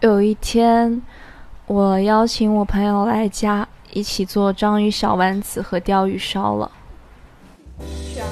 [0.00, 1.02] 有一天，
[1.66, 6.70] 我邀请我朋友来家，一起做章鱼小丸子和鲷鱼烧了。
[7.78, 8.24] 去啊，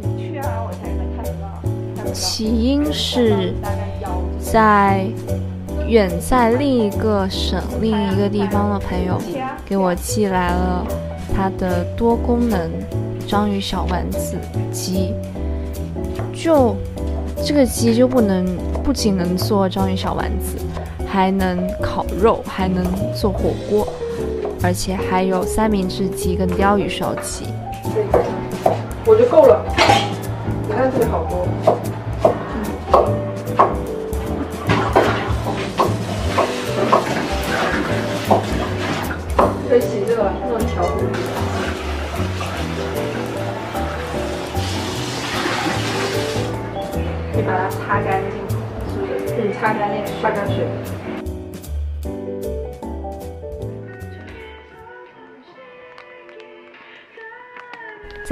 [0.00, 2.12] 你去啊，我才能看得到。
[2.12, 3.52] 起因是
[4.38, 5.04] 在
[5.88, 9.20] 远在另一个省、另一个地方的朋友
[9.66, 10.86] 给我寄来了
[11.34, 12.70] 他的多功能
[13.26, 14.36] 章鱼小丸子
[14.70, 15.12] 机，
[16.32, 16.76] 就
[17.44, 18.46] 这个鸡就不能
[18.84, 20.56] 不仅能做章鱼小丸子，
[21.06, 22.84] 还能烤肉，还能
[23.14, 23.86] 做火锅，
[24.62, 27.46] 而且还有三明治鸡跟鲷鱼烧鸡。
[27.82, 28.24] 这个。
[29.04, 29.64] 我就够了，
[30.68, 31.48] 你看这里好多。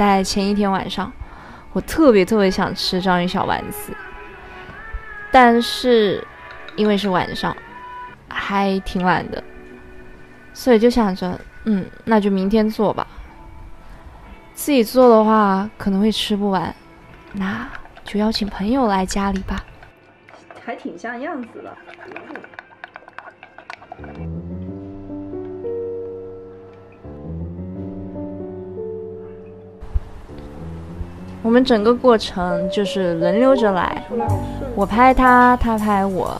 [0.01, 1.13] 在前一天晚上，
[1.73, 3.93] 我特别特别想吃章鱼小丸子，
[5.31, 6.25] 但是
[6.75, 7.55] 因为是晚上，
[8.27, 9.43] 还挺晚的，
[10.55, 13.05] 所以就想着，嗯，那就明天做吧。
[14.55, 16.73] 自己做的话可能会吃不完，
[17.33, 17.69] 那
[18.03, 19.63] 就邀请朋友来家里吧。
[20.65, 21.77] 还挺像样子的。
[31.43, 34.03] 我们整个过程就是轮流着来，
[34.75, 36.39] 我拍他，他拍我。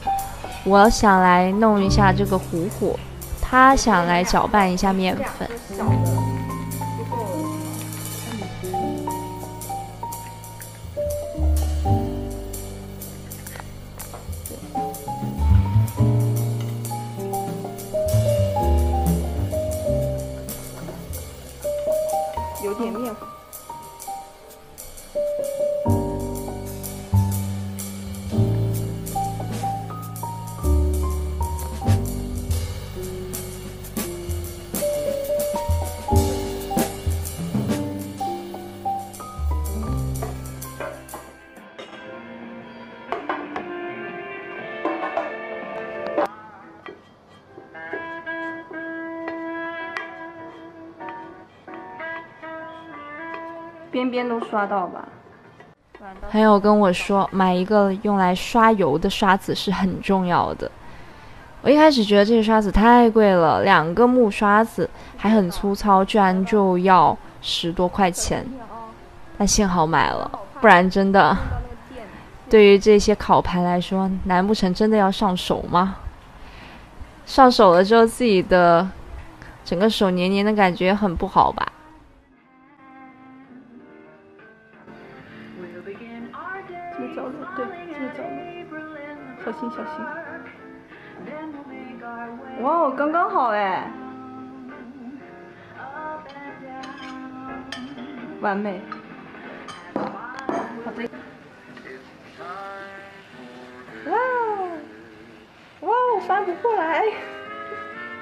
[0.64, 2.98] 我想来弄一下这个糊糊，
[3.42, 5.50] 他想来搅拌一下面粉。
[53.92, 55.08] 边边都刷到吧。
[56.32, 60.72] 朋友跟我说，买一个用来刷油的刷子是很重要的。
[61.62, 68.44] 我一开始觉得这个刷子太贵了，两个木刷子还很粗糙，居然就要十多块钱。
[69.38, 71.38] 但幸好买了，不然真的，
[72.50, 75.98] 对于这些烤盘来说，难不成真的要上手吗？
[77.28, 78.90] 上手了之后，自己的
[79.64, 81.71] 整个手黏黏的感觉很不好吧？
[92.92, 93.90] 哦，刚刚好哎，
[98.42, 98.82] 完美。
[99.96, 101.10] 好的。
[104.06, 104.18] 哇
[105.80, 107.06] 哦，翻不过来。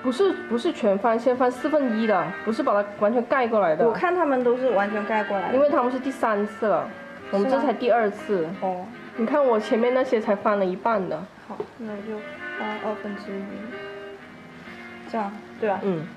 [0.03, 3.87] 不是不是全翻，先翻四分一的，不是把它完全盖过来的。
[3.87, 6.87] 我看他们都是完全盖过来的，因为他们是第三次了，
[7.31, 8.47] 我们这才第二次。
[8.61, 8.85] 哦，
[9.17, 11.17] 你看我前面那些才翻了一半的。
[11.47, 12.19] 好，那我就
[12.59, 13.43] 翻二分之一，
[15.11, 15.79] 这样对吧？
[15.83, 16.07] 嗯。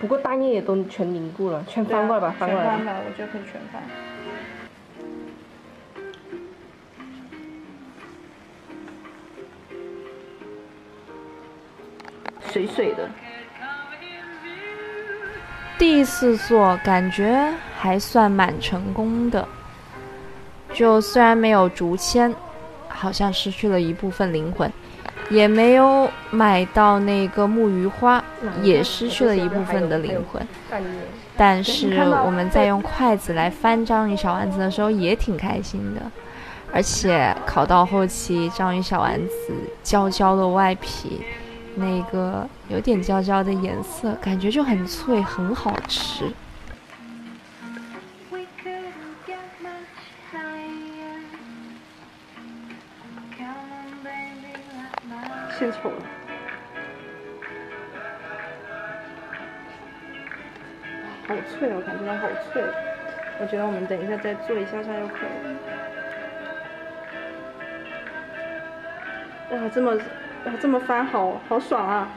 [0.00, 2.76] 不过蛋液也都全凝固了，全翻过来吧，翻过来。
[2.76, 3.82] 全翻吧，我觉得可以全翻。
[12.52, 13.08] 水水的。
[15.76, 19.46] 第一次做，感觉还算蛮成功的。
[20.72, 22.32] 就虽然没有竹签，
[22.88, 24.70] 好像失去了一部分灵魂，
[25.30, 28.22] 也没有买到那个木鱼花，
[28.62, 30.46] 也失去了一部分的灵魂。
[31.36, 36.02] 但是我们在用筷子来翻章鱼小丸子的时候，也挺开心的。
[36.72, 41.20] 而且烤到后期，章鱼小丸子焦焦的外皮。
[41.76, 46.24] 那个有点焦焦的颜色，感觉就很脆，很好吃。
[55.58, 56.02] 献丑了，
[61.28, 62.60] 好脆哦，感觉到好脆。
[63.40, 65.50] 我觉得我们等一下再做一下下就可以了。
[69.62, 69.94] 哇，这么
[70.44, 72.08] 哇这么翻好好爽啊！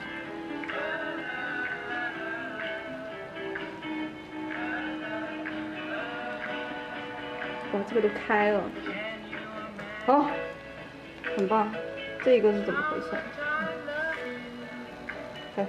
[7.73, 8.63] 哇，这个都开了，
[10.07, 10.25] 哦，
[11.35, 11.71] 很棒。
[12.27, 13.07] 这个是怎么回事？
[15.55, 15.65] 开。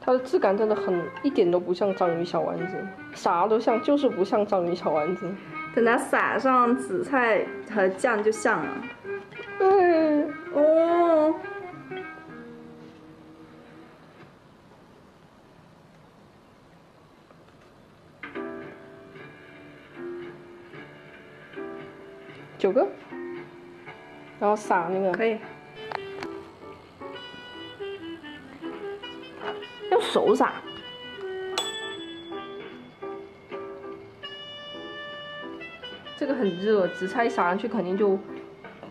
[0.00, 2.76] 它的质感真的很一点都不像章鱼小丸子，
[3.12, 5.28] 啥都像，就是不像章鱼小丸子。
[5.74, 7.44] 等它撒上紫菜
[7.74, 8.72] 和酱就像了。
[9.58, 11.09] 嗯，哦，
[22.60, 22.86] 九个，
[24.38, 25.38] 然后撒那个，可以。
[29.90, 30.52] 用手撒。
[36.18, 38.18] 这个很热，紫菜撒上去肯定就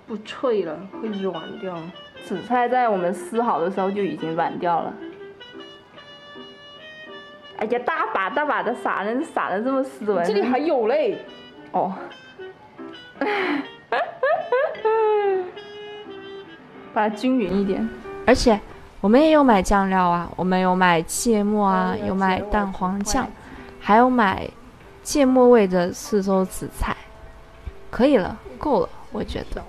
[0.07, 1.77] 不脆了，会软掉。
[2.23, 4.91] 紫菜在我们撕好的时候就已经软掉了。
[7.57, 10.25] 哎呀，大把大把的撒，能撒的这么斯文？
[10.25, 11.19] 这里还有嘞。
[11.71, 11.93] 哦。
[16.93, 17.87] 把它均匀一点，
[18.25, 18.59] 而且
[18.99, 23.27] 我们也有买酱料啊，我们有买芥末啊，有买蛋黄酱，
[23.79, 24.49] 还有买
[25.03, 26.95] 芥末味的四周紫菜，
[27.89, 29.63] 可以了，够了，我觉得。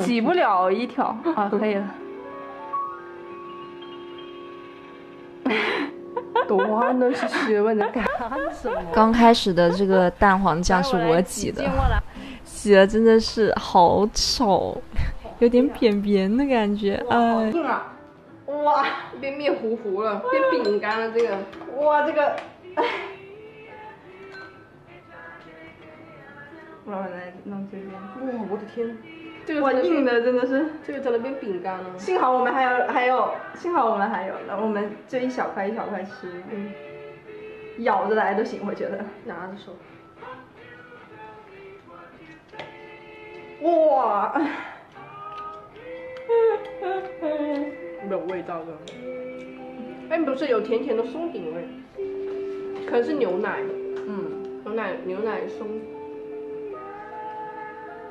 [0.00, 1.84] 挤不了一条啊，可以了。
[6.46, 8.02] 多万吨是学问，你干
[8.52, 8.80] 什么？
[8.92, 11.62] 刚开始的这个蛋黄酱是我挤的，
[12.58, 14.82] 挤了真的是好丑。
[15.38, 17.96] 有点扁扁的感觉，哎，硬啊！
[18.46, 18.84] 哇，
[19.20, 21.38] 变面糊糊了，变饼干了，这个，
[21.76, 22.34] 哇，这个，
[22.74, 22.84] 哎，
[26.84, 27.92] 我来弄这边。
[27.92, 28.98] 哇，我的天，
[29.46, 31.96] 这个哇硬的真的是，这个真的变饼干了。
[31.96, 36.72] 幸好我们还有还有，幸好我们还有，那我们这一小块一小块吃，嗯，
[37.84, 38.98] 咬着来都行，我觉得。
[39.24, 39.76] 拿着手。
[43.62, 44.40] 哇！
[48.08, 48.72] 没有味道的，
[50.08, 51.66] 哎，不是有甜甜的松饼味，
[52.86, 53.60] 可能是牛奶，
[54.06, 55.66] 嗯，牛奶牛奶松。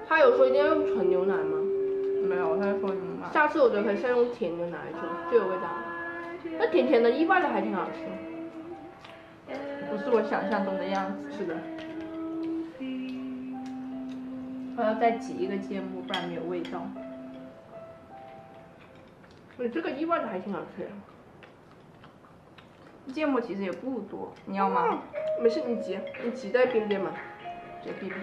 [0.08, 1.58] 他有说一定要用纯牛奶吗？
[2.28, 3.28] 没有，他说牛奶。
[3.34, 5.02] 下次我觉得可以再用甜牛奶做，
[5.32, 5.70] 就有味道。
[6.60, 9.54] 那甜甜的，意外的还挺好吃，
[9.90, 11.32] 不是我想象中的样子。
[11.32, 11.56] 是的。
[14.77, 16.88] 我要再挤一个芥末，不然没有味道。
[19.57, 20.89] 你这个意外的还挺好吃的，
[23.12, 25.01] 芥末其实也不多，你要吗？
[25.41, 27.12] 没事，你挤，你挤在边边嘛，
[27.81, 28.21] 挤边边。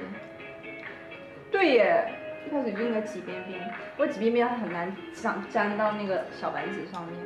[1.50, 2.08] 对耶，
[2.46, 3.60] 一开始就应该挤边边，
[3.96, 7.16] 不过挤边边它很难想粘到那个小丸子上面。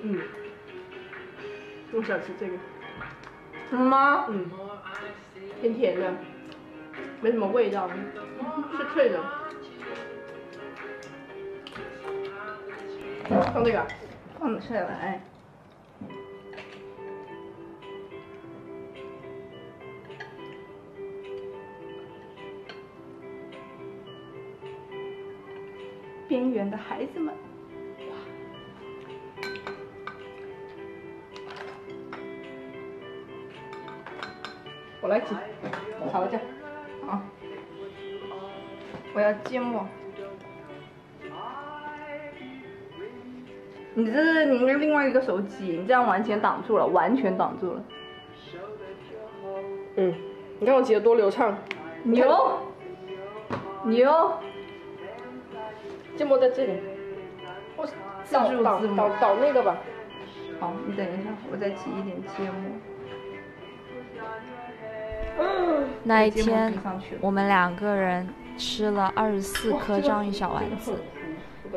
[0.00, 0.18] 嗯，
[1.92, 2.56] 我想吃这个。
[3.70, 4.24] 真的吗？
[4.28, 4.50] 嗯，
[5.60, 6.12] 甜甜的，
[7.20, 7.88] 没什么味道，
[8.76, 9.20] 是脆的。
[13.54, 13.86] 放这个，
[14.38, 15.22] 放下来。
[26.28, 27.34] 边缘的孩子们，
[35.02, 35.34] 我来挤，
[36.12, 36.38] 好的，
[37.04, 37.20] 好，
[39.12, 39.84] 我要芥末。
[43.94, 47.84] 你这是你用另外一个手挤，你这样完全挡住了，完全挡住了。
[49.96, 50.14] 嗯，
[50.60, 51.52] 你看我挤的多流畅，
[52.04, 52.58] 牛，
[53.84, 54.32] 牛，
[56.16, 56.80] 芥末在这里，
[57.76, 57.84] 我
[58.30, 59.76] 倒倒倒倒那个吧。
[60.60, 62.91] 好，你等一下，我再挤一点芥末。
[66.04, 66.72] 那一天，
[67.20, 70.94] 我们两个人吃了二十四颗章鱼小丸子，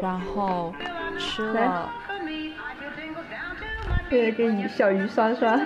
[0.02, 0.74] 然后
[1.18, 1.90] 吃了。
[4.10, 5.58] 对，给鱼小鱼刷刷，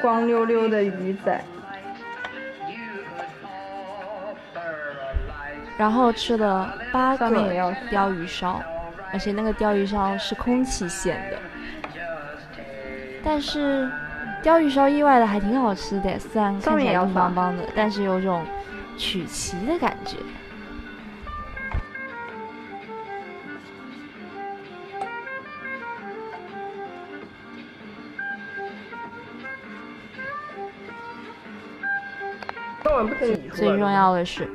[0.00, 1.40] 光溜溜的鱼仔。
[5.78, 7.28] 然后吃了八个
[7.90, 8.62] 鲷鱼烧，
[9.12, 11.38] 而且那个鲷鱼烧是空气馅的。
[13.22, 13.90] 但是
[14.46, 18.46] 鲷鱼烧意外的还挺好吃的虽然看起来硬邦邦的但是有种
[18.96, 20.18] 曲奇的感觉。
[33.52, 34.48] 最重要的是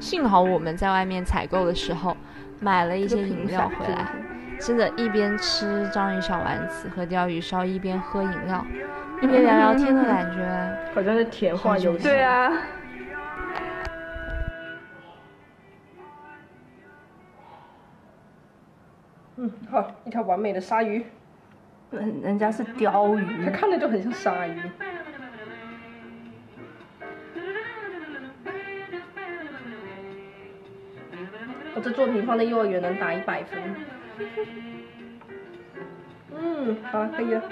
[0.00, 2.16] 幸好我们在外面采购的时候
[2.58, 4.08] 买了一些饮料回来
[4.58, 8.66] 真的一边吃章鱼小丸子和鲷鱼烧一边喝饮料
[9.22, 10.44] 一边聊聊天的感觉，
[10.94, 12.04] 好像是甜话游戏。
[12.04, 12.52] 对啊。
[19.38, 21.04] 嗯，好，一条完美的鲨鱼。
[21.90, 24.60] 人人家是鲷鱼，它看着就很像鲨鱼。
[31.74, 33.62] 我这作品放在幼儿园能打一百分。
[36.34, 37.42] 嗯，好了，可以了。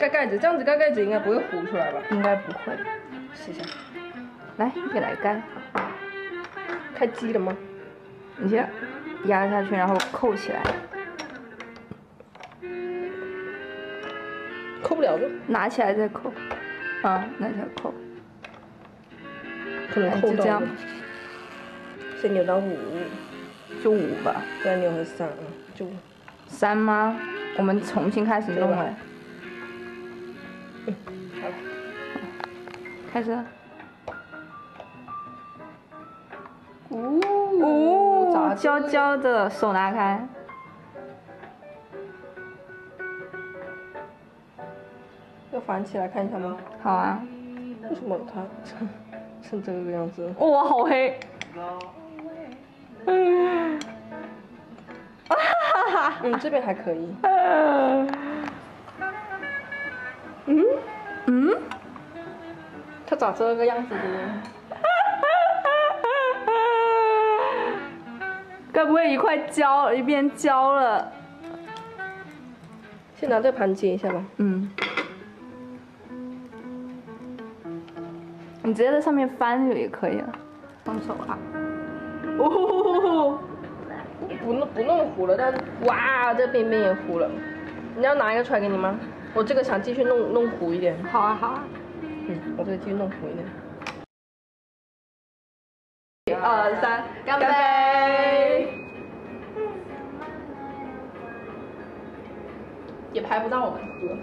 [0.00, 2.00] 盖盖子，这样子盖盖子应该不会糊出来吧？
[2.10, 2.72] 应该不会。
[3.34, 3.62] 试一下。
[4.56, 5.42] 来，你给来盖。
[6.94, 7.54] 开机了吗？
[8.38, 8.66] 你先
[9.26, 10.62] 压下去，然后扣起来。
[14.82, 15.28] 扣不了的。
[15.46, 16.32] 拿起来再扣。
[17.02, 17.92] 啊，拿起来扣。
[19.92, 20.62] 可能扣到。
[22.22, 22.78] 先扭到五，
[23.84, 24.42] 就五吧。
[24.64, 25.28] 再扭回三，
[25.74, 25.86] 就
[26.46, 27.20] 三吗？
[27.58, 28.94] 我们重新开始弄哎。
[33.12, 33.36] 开始。
[36.90, 40.28] 哦，焦焦的，手拿开。
[45.52, 46.56] 要反起来看一下吗？
[46.80, 47.20] 好啊。
[47.88, 48.88] 为什么它成
[49.42, 50.32] 成这个样子？
[50.38, 51.18] 哇，好黑。
[53.06, 53.80] 嗯，
[55.28, 56.20] 哈哈哈！
[56.22, 57.12] 嗯，这边还可以。
[63.20, 64.42] 它咋这个样子的呢？
[68.72, 71.12] 该不会一块焦一边焦了？
[73.16, 74.24] 先拿这盘接一下吧。
[74.38, 74.70] 嗯。
[78.62, 80.32] 你直接在上面翻就也可以了。
[80.82, 81.36] 放手啊！
[82.38, 83.38] 哦，
[84.42, 85.52] 不弄不弄糊了，但
[85.86, 87.28] 哇，这边边也糊了。
[87.96, 88.98] 你要拿一个出来给你吗？
[89.34, 90.96] 我这个想继续弄弄糊一点。
[91.12, 91.62] 好啊好啊。
[92.50, 93.46] 嗯，我这个继续弄糊一点。
[96.26, 97.46] 一二三，干杯！
[103.12, 104.16] 也拍不到我们喝。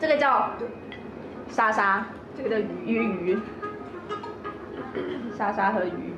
[0.00, 0.50] 这个叫
[1.48, 2.06] 莎莎。
[2.36, 3.38] 这个叫鱼鱼，
[5.38, 6.13] 莎莎和鱼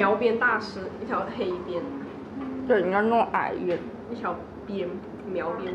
[0.00, 1.82] 描边大师，一条黑边。
[2.66, 3.78] 对，应该弄矮一点。
[4.10, 4.34] 一条
[4.66, 4.88] 边，
[5.30, 5.74] 描边。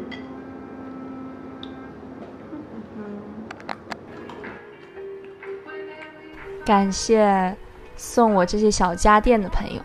[6.66, 7.56] 感谢
[7.96, 9.80] 送我这些小家电的朋友，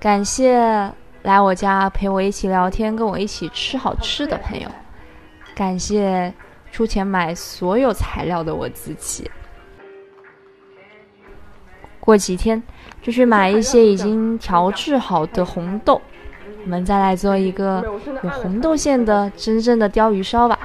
[0.00, 0.92] 感谢。
[1.22, 4.68] 来我家陪我一起聊天，跟我一起吃好吃的朋友，
[5.54, 6.34] 感谢
[6.72, 9.30] 出钱买所有材料的我自己。
[12.00, 12.60] 过几天
[13.00, 16.00] 就去买一些已经调制好的红豆，
[16.64, 20.58] 我们再来做一个有红豆馅的真正的鲷鱼烧吧。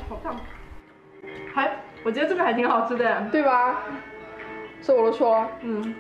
[1.54, 1.70] 还，
[2.04, 3.82] 我觉得这个还挺好吃的，对吧？
[4.82, 5.46] 是我的错。
[5.62, 5.94] 嗯。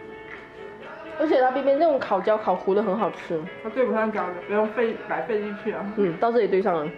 [1.17, 5.79] 而且它边边那种烤焦烤糊的很好吃，它对不上焦的，不用费白费力气啊。
[5.95, 6.91] 嗯，到这里对上了。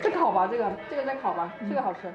[0.00, 2.12] 再烤吧，这个这个再烤吧，这个好吃。